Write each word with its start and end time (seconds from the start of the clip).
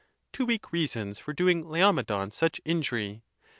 Too 0.33 0.47
weak 0.47 0.71
reasons 0.71 1.19
for 1.19 1.31
doing 1.31 1.61
Laomedon 1.63 2.31
such 2.31 2.59
injury! 2.65 3.21